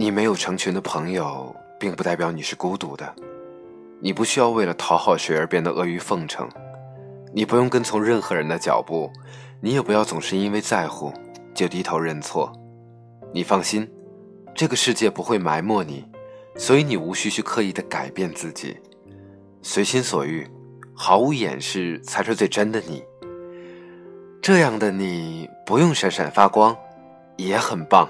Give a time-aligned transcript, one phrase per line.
[0.00, 3.14] 你没有成群的朋友，并不代表你是孤独的。
[4.00, 6.48] 你不需要为了讨好谁而变得阿谀奉承，
[7.34, 9.12] 你不用跟从任何人的脚步，
[9.60, 11.12] 你也不要总是因为在乎
[11.52, 12.50] 就低头认错。
[13.30, 13.86] 你放心，
[14.54, 16.06] 这个世界不会埋没你，
[16.56, 18.78] 所以你无需去刻意的改变自己，
[19.60, 20.48] 随心所欲，
[20.94, 23.04] 毫无掩饰才是最真的你。
[24.40, 26.74] 这样的你不用闪闪发光，
[27.36, 28.08] 也很棒。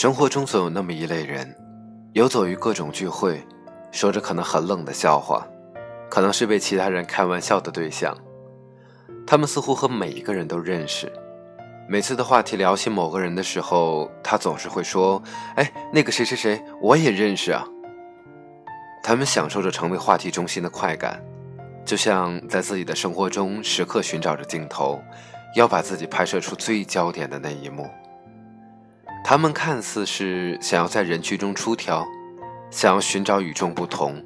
[0.00, 1.54] 生活中总有那么一类人，
[2.14, 3.46] 游走于各种聚会，
[3.92, 5.46] 说着可能很冷的笑话，
[6.08, 8.16] 可能是被其他人开玩笑的对象。
[9.26, 11.12] 他们似乎和每一个人都认识。
[11.86, 15.22] 每次的话题聊起某个人的时候，他总是会说
[15.56, 17.62] ：“哎，那个谁谁谁，我也认识啊。”
[19.04, 21.22] 他们享受着成为话题中心的快感，
[21.84, 24.98] 就像在自己的生活中时刻寻找着镜头，
[25.56, 27.86] 要把自己拍摄出最焦点的那一幕。
[29.22, 32.04] 他们看似是想要在人群中出挑，
[32.70, 34.24] 想要寻找与众不同，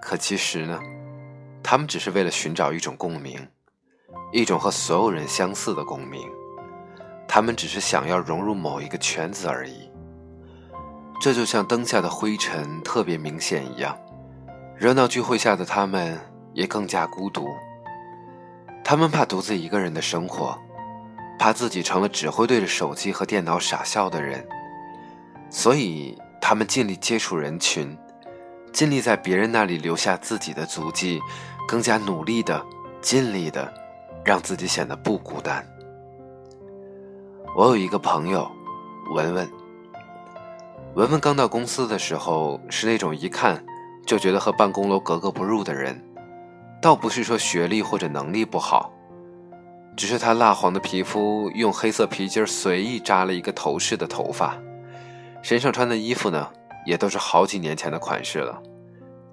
[0.00, 0.80] 可其实呢，
[1.62, 3.46] 他们只是为了寻找一种共鸣，
[4.32, 6.26] 一种和所有人相似的共鸣。
[7.28, 9.90] 他们只是想要融入某一个圈子而已。
[11.20, 13.98] 这就像灯下的灰尘特别明显一样，
[14.76, 16.18] 热闹聚会下的他们
[16.52, 17.46] 也更加孤独。
[18.82, 20.58] 他们怕独自一个人的生活。
[21.42, 24.46] 怕自己成了只会对着手机和电脑傻笑的人，
[25.50, 27.98] 所以他们尽力接触人群，
[28.72, 31.20] 尽力在别人那里留下自己的足迹，
[31.66, 32.64] 更加努力的、
[33.00, 33.74] 尽力的，
[34.24, 35.66] 让自己显得不孤单。
[37.56, 38.48] 我有一个朋友，
[39.12, 39.50] 文文。
[40.94, 43.60] 文文刚到公司的时候是那种一看
[44.06, 46.00] 就觉得和办公楼格格不入的人，
[46.80, 48.92] 倒不是说学历或者能力不好。
[49.96, 54.56] 只是他蜡黄的皮肤，用黑色皮筋随意扎了一个头饰的头发，
[55.42, 56.50] 身上穿的衣服呢，
[56.86, 58.60] 也都是好几年前的款式了，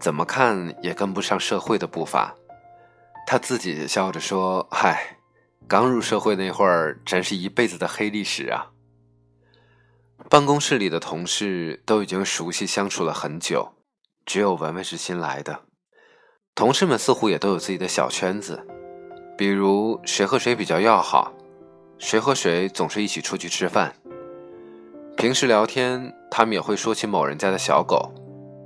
[0.00, 2.34] 怎么看也跟不上社会的步伐。
[3.26, 5.18] 他自己笑着说：“嗨，
[5.66, 8.70] 刚入社会那会儿，真是一辈子的黑历史啊。”
[10.30, 13.74] 办公室里的同事都已经熟悉相处了很久，
[14.24, 15.60] 只有文文是新来的。
[16.54, 18.66] 同事们似乎也都有自己的小圈子。
[19.36, 21.32] 比如谁和谁比较要好，
[21.98, 23.94] 谁和谁总是一起出去吃饭。
[25.16, 28.10] 平时聊天，他们也会说起某人家的小狗，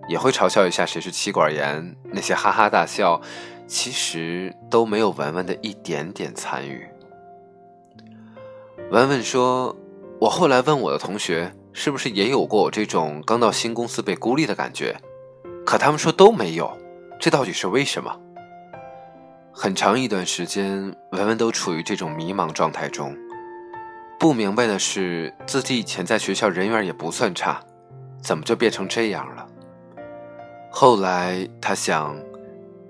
[0.09, 1.97] 也会嘲笑一下谁是妻管严。
[2.13, 3.21] 那些哈哈大笑，
[3.67, 6.87] 其实都没有文文的一点点参与。
[8.91, 9.75] 文文说
[10.21, 14.97] ：“我后来问我的同学，是不是也有过我这种刚到新公司被孤立的感觉？
[15.67, 16.77] 可他们说都没有。
[17.19, 18.21] 这到底是为什么？”
[19.53, 23.15] 很长一段时间，文文都处于这种迷茫状态中，
[24.19, 27.61] 不明白的是，自己以前在学校人缘也不算差，
[28.23, 29.47] 怎么就变成这样了？
[30.71, 32.17] 后来他想，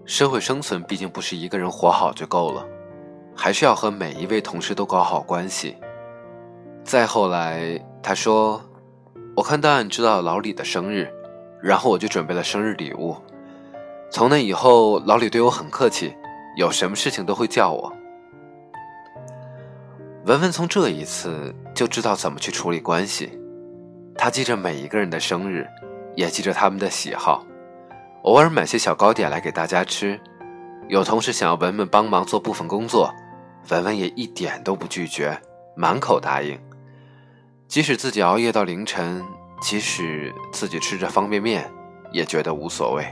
[0.05, 2.65] 社会生存毕竟不是一个人活好就够了，
[3.35, 5.77] 还是要和每一位同事都搞好关系。
[6.85, 8.63] 再后来，他说
[9.35, 11.11] ：“我看档案知道老李的生日，
[11.63, 13.17] 然后我就准备了生日礼物。
[14.11, 16.15] 从那以后，老李对我很客气。”
[16.61, 17.91] 有什么事情都会叫我。
[20.27, 23.33] 文文从这一次就知道怎么去处理关系，
[24.15, 25.67] 他记着每一个人的生日，
[26.15, 27.47] 也记着他们的喜好，
[28.25, 30.21] 偶尔买些小糕点来给大家吃。
[30.89, 33.11] 有同事想要文文帮忙做部分工作，
[33.71, 35.41] 文文也一点都不拒绝，
[35.75, 36.61] 满口答应。
[37.69, 39.25] 即使自己熬夜到凌晨，
[39.63, 41.67] 即使自己吃着方便面，
[42.13, 43.07] 也觉得无所谓。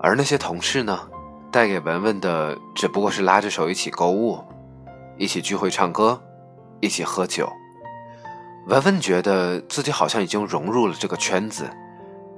[0.00, 0.98] 而那些同事呢？
[1.54, 4.42] 带给文文的只不过是拉着手一起购物，
[5.16, 6.20] 一起聚会唱歌，
[6.80, 7.48] 一起喝酒。
[8.66, 11.70] 文文觉得自己好像已经融入了这个圈子，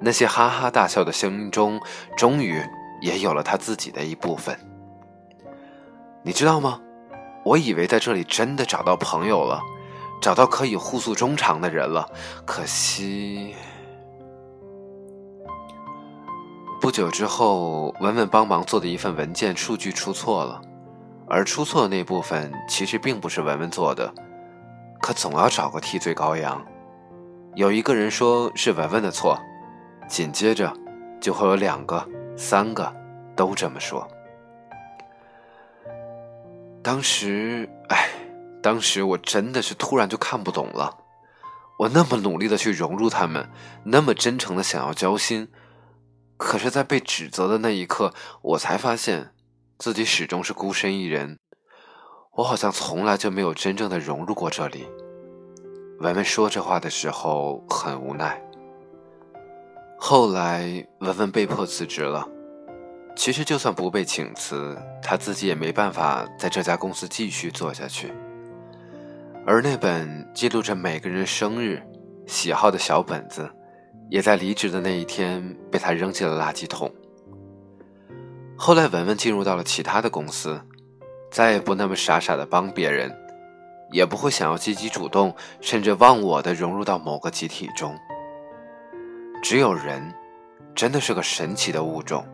[0.03, 1.81] 那些哈哈大笑的声音中，
[2.15, 2.63] 终于
[3.01, 4.55] 也有了他自己的一部分。
[6.23, 6.79] 你知道吗？
[7.43, 9.63] 我以为在这里真的找到朋友了，
[10.21, 12.07] 找到可以互诉衷肠的人了，
[12.45, 13.55] 可惜。
[16.87, 20.63] 不久之后，文文帮忙做的一份文件数据出错了，
[21.27, 24.15] 而出错的那部分其实并不是文文做的，
[25.03, 26.65] 可总要找个替罪羔羊。
[27.57, 29.37] 有一个人说是文文的错，
[30.09, 30.73] 紧接着
[31.21, 32.95] 就会有两个、三个
[33.35, 34.07] 都这么说。
[36.85, 38.09] 当时，哎，
[38.63, 40.97] 当时我真的是突然就看不懂了。
[41.81, 43.51] 我那么努力的去融入他们，
[43.83, 45.49] 那么真诚的想要交心。
[46.37, 48.13] 可是，在被指责的那一刻，
[48.43, 49.33] 我才发现
[49.79, 51.39] 自己始终是孤身一人。
[52.33, 54.87] 我好像从来就没有真正的融入过这里。
[56.01, 58.39] 文文说这话的时候很无奈。
[59.99, 62.29] 后来，文文被迫辞职了。
[63.17, 68.13] 其实，就算不被请辞，他自己也没办法在这家公司继续做下去。
[69.47, 71.83] 而那本记录着每个人生日、
[72.27, 73.51] 喜好的小本子，
[74.09, 76.93] 也在离职的那一天被他扔进了垃圾桶。
[78.57, 80.61] 后来，文文进入到了其他的公司，
[81.31, 83.15] 再也不那么傻傻的帮别人，
[83.93, 87.95] 也不会想要积极主动，甚至忘我的融入到某个集体中。
[89.43, 90.15] 只有人，
[90.75, 92.27] 真的是个神奇的物种。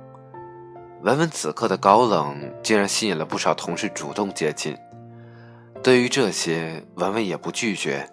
[1.03, 4.77] 文文此刻的高冷，竟然吸引了不少同事主动接近。
[5.83, 8.09] 对于这些，文文也不拒绝，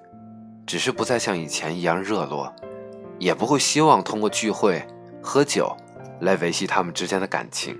[0.65, 2.51] 只是不再像以前一样热络，
[3.19, 4.81] 也不会希望通过聚会、
[5.21, 5.75] 喝酒
[6.21, 7.77] 来维系他们之间的感情。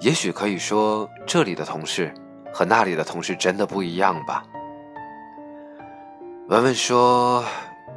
[0.00, 2.12] 也许可以说，这里的同事
[2.52, 4.44] 和那里的同事真的不一样吧。
[6.48, 7.44] 文文说。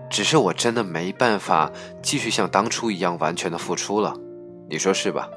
[0.09, 1.69] 只是我真的没办法
[2.01, 4.15] 继续像当初一样完全的付出了，
[4.69, 5.27] 你说是吧？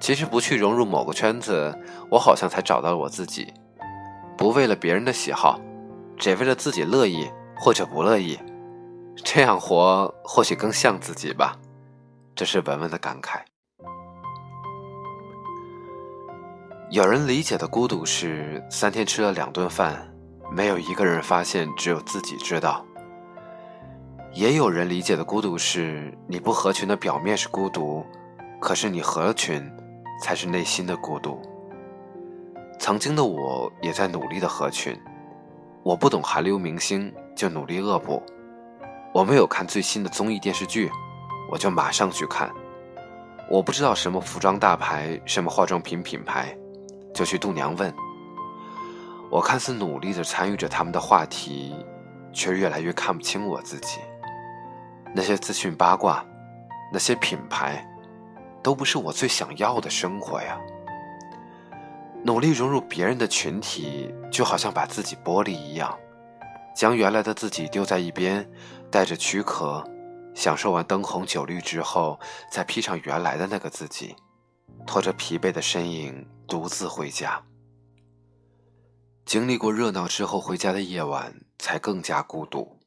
[0.00, 1.76] 其实不去融入某个圈子，
[2.08, 3.52] 我好像才找到了我自己。
[4.36, 5.58] 不为了别人的喜好，
[6.16, 8.38] 只为了自己乐意或者不乐意，
[9.24, 11.56] 这样活或许更像自己吧。
[12.34, 13.40] 这是文文的感慨。
[16.90, 20.08] 有人理解的孤独是三天吃了两顿饭，
[20.50, 22.84] 没有一个人发现，只有自己知道。
[24.32, 28.04] 也有人理解的孤独是，你不合群的表面是孤独，
[28.60, 29.70] 可是你合群，
[30.22, 31.40] 才是内心的孤独。
[32.78, 34.98] 曾经的我也在努力的合群，
[35.82, 38.22] 我不懂韩流明星就努力恶补，
[39.18, 40.88] 我没有看最新的综艺电视剧，
[41.50, 42.54] 我就马上去看，
[43.50, 46.56] 我不知道什么服装大牌，什么化妆品品牌，
[47.12, 47.92] 就去度娘问。
[49.28, 51.74] 我看似努力的参与着他们的话题，
[52.32, 53.98] 却越来越看不清我自己。
[55.12, 56.24] 那些资讯八卦，
[56.92, 57.84] 那些品牌，
[58.62, 60.56] 都不是我最想要的生活呀。
[62.22, 65.92] 努力融入别人的群体，就好像把自己剥离一样，
[66.72, 68.48] 将原来的自己丢在一边，
[68.90, 69.84] 带着躯壳，
[70.34, 72.18] 享受完灯红酒绿之后，
[72.50, 74.14] 再披上原来的那个自己，
[74.86, 77.42] 拖着疲惫的身影独自回家。
[79.24, 82.78] 经历过热闹之后，回家的夜晚才更加孤独。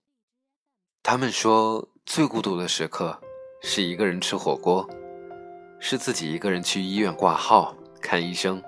[1.04, 1.88] 他们说。
[2.04, 3.18] 最孤独的时刻，
[3.62, 4.90] 是一个人吃火锅，
[5.80, 8.62] 是自己一个人去医院挂号看医生，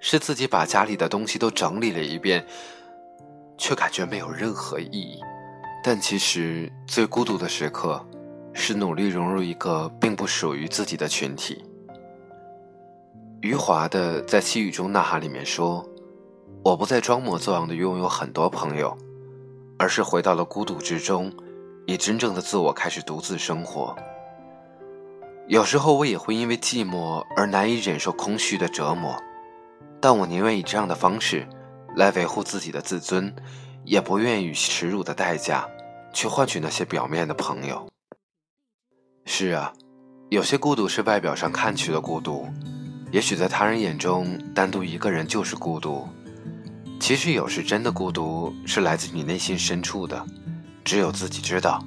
[0.00, 2.44] 是自己把家里的东西都整理了一遍，
[3.58, 5.20] 却感觉没有任何意义。
[5.82, 8.04] 但其实最孤独的时刻，
[8.52, 11.64] 是努力融入一个并不属于自己的群体。
[13.40, 15.84] 余华的在《细雨中呐喊》里面说
[16.62, 18.96] ：“我不再装模作样的拥有很多朋友，
[19.78, 21.32] 而是回到了孤独之中。”
[21.86, 23.96] 以真正的自我开始独自生活。
[25.48, 29.16] 有时候我也会因为寂寞而难以忍受空虚的折磨，
[30.00, 31.44] 但我宁愿以这样的方式
[31.96, 33.34] 来维护自己的自尊，
[33.84, 35.68] 也不愿意以耻辱的代价
[36.12, 37.88] 去换取那些表面的朋友。
[39.26, 39.72] 是啊，
[40.28, 42.48] 有些孤独是外表上看去的孤独，
[43.10, 46.06] 也许在他人眼中，单独一个人就是孤独。
[46.98, 50.24] 其实有时真的孤独是来自你内心深处的。
[50.84, 51.82] 只有自己知道，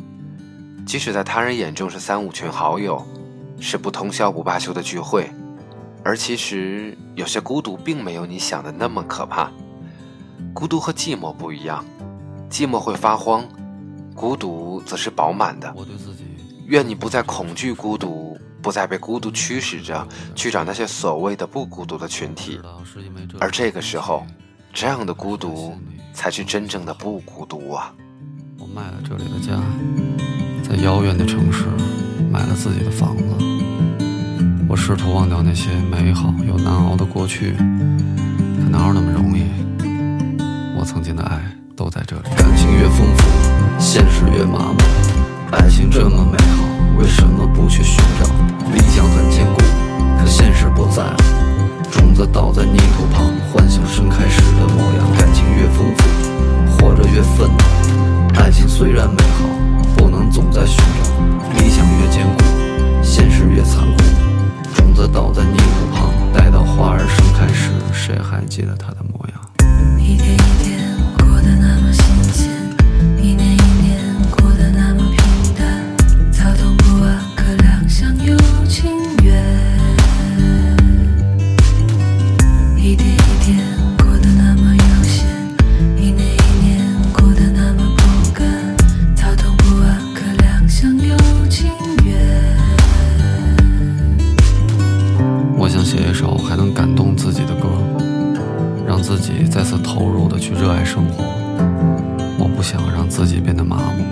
[0.86, 3.06] 即使在他人眼中是三五群好友，
[3.60, 5.30] 是不通宵不罢休的聚会，
[6.04, 9.52] 而其实有些孤独并没有你想的那么可怕。
[10.54, 11.84] 孤独和寂寞不一样，
[12.54, 13.44] 寂寞会发慌，
[14.14, 15.74] 孤独则是饱满的。
[16.68, 22.60] 愿你不再恐惧孤独，不再被孤独驱使着去找那些所谓的不孤独的群体，
[23.40, 24.24] 而这个时候，
[24.72, 25.76] 这样的孤独
[26.14, 27.92] 才是真正的不孤独啊。
[28.60, 29.60] 我卖了这里的家，
[30.62, 31.66] 在遥远的城市
[32.32, 33.24] 买了自己的房子。
[34.70, 39.48] 我试图忘掉那些美好又难熬的过去，可哪有那么容易？
[40.78, 41.42] 我曾经的爱
[41.76, 42.24] 都在这里。
[42.36, 43.24] 感情越丰富，
[43.80, 44.78] 现实越麻木。
[45.52, 46.64] 爱情这么美好，
[46.98, 48.26] 为什么不去寻找？
[48.72, 49.62] 理想很坚固，
[50.20, 50.68] 可现实
[99.04, 101.26] 自己再次投入的去热爱生活。
[102.40, 104.06] 我不想让自己变得麻木。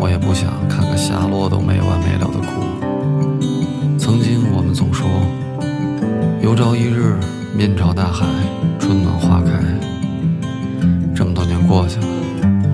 [0.00, 3.96] 我也不想看个夏洛都没完没了的哭。
[3.96, 5.06] 曾经我们总说
[6.42, 7.16] 有朝一日
[7.56, 8.26] 面朝大海
[8.80, 9.52] 春暖花开。
[11.14, 12.06] 这么多年过去了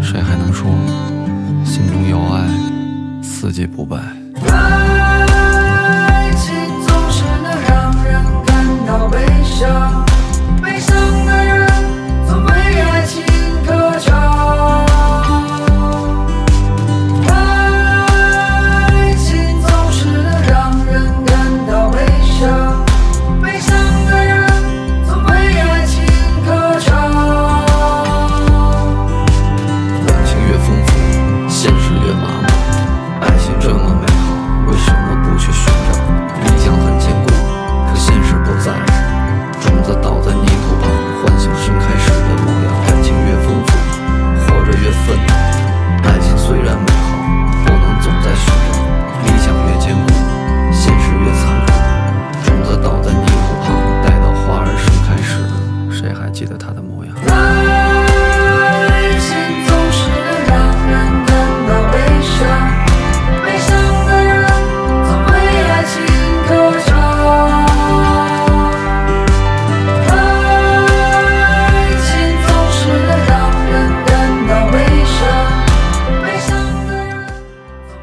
[0.02, 0.66] 谁还能说
[1.62, 4.91] 心中有爱四季不败？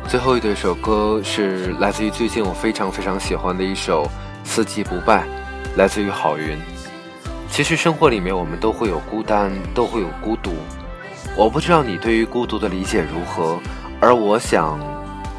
[0.10, 4.06] 最后一对首歌是来自于最近我非常非常喜欢的一首
[4.44, 5.24] 《四季不败》，
[5.78, 6.58] 来自于郝云。
[7.48, 10.56] 其实生活里面我们都会有孤单，都会有孤独。
[11.36, 13.60] 我不知道你对于孤独的理解如何，
[14.00, 14.80] 而我想，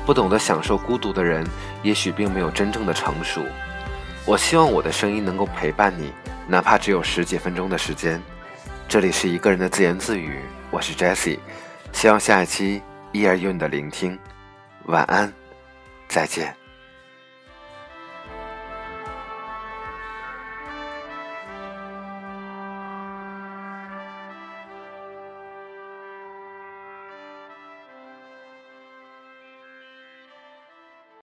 [0.07, 1.45] 不懂得享受孤独的人，
[1.83, 3.43] 也许并没有真正的成熟。
[4.25, 6.13] 我希望我的声音能够陪伴你，
[6.47, 8.23] 哪怕只有十几分钟的时间。
[8.87, 10.39] 这里是一个人的自言自语，
[10.71, 11.41] 我是 Jessie，
[11.93, 14.17] 希望下一期依然有你的聆听。
[14.91, 15.33] 晚安，
[16.09, 16.60] 再见。